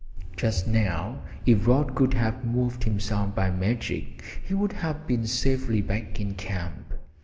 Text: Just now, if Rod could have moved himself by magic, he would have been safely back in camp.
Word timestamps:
Just 0.35 0.65
now, 0.65 1.21
if 1.45 1.67
Rod 1.67 1.93
could 1.93 2.15
have 2.15 2.43
moved 2.43 2.85
himself 2.85 3.35
by 3.35 3.51
magic, 3.51 4.23
he 4.43 4.55
would 4.55 4.73
have 4.73 5.05
been 5.05 5.27
safely 5.27 5.79
back 5.83 6.19
in 6.19 6.33
camp. 6.33 6.95